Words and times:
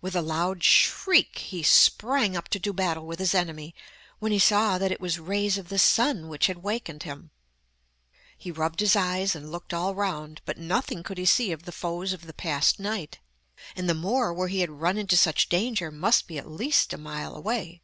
With 0.00 0.14
a 0.14 0.22
loud 0.22 0.62
shriek 0.62 1.38
he 1.38 1.64
sprang 1.64 2.36
up 2.36 2.46
to 2.50 2.60
do 2.60 2.72
battle 2.72 3.04
with 3.04 3.18
his 3.18 3.34
enemy, 3.34 3.74
when 4.20 4.30
he 4.30 4.38
saw 4.38 4.78
that 4.78 4.92
it 4.92 5.00
was 5.00 5.18
rays 5.18 5.58
of 5.58 5.70
the 5.70 5.78
sun 5.80 6.28
which 6.28 6.46
had 6.46 6.58
wakened 6.58 7.02
him. 7.02 7.32
He 8.38 8.52
rubbed 8.52 8.78
his 8.78 8.94
eyes 8.94 9.34
and 9.34 9.50
looked 9.50 9.74
all 9.74 9.92
round, 9.96 10.40
but 10.44 10.56
nothing 10.56 11.02
could 11.02 11.18
he 11.18 11.26
see 11.26 11.50
of 11.50 11.64
the 11.64 11.72
foes 11.72 12.12
of 12.12 12.28
the 12.28 12.32
past 12.32 12.78
night, 12.78 13.18
and 13.74 13.88
the 13.88 13.94
moor 13.94 14.32
where 14.32 14.46
he 14.46 14.60
had 14.60 14.70
run 14.70 14.98
into 14.98 15.16
such 15.16 15.48
danger 15.48 15.90
must 15.90 16.28
be 16.28 16.38
at 16.38 16.46
least 16.48 16.92
a 16.92 16.96
mile 16.96 17.34
away. 17.34 17.82